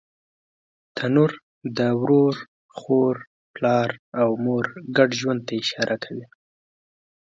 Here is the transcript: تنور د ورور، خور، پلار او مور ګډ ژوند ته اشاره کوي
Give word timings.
تنور 0.95 1.31
د 1.77 1.79
ورور، 2.01 2.35
خور، 2.77 3.15
پلار 3.55 3.89
او 4.21 4.29
مور 4.43 4.65
ګډ 4.97 5.09
ژوند 5.19 5.41
ته 5.47 5.53
اشاره 5.61 5.95
کوي 6.03 6.25